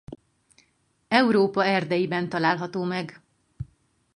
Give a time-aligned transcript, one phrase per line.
[1.09, 3.21] Európa erdeiben található meg.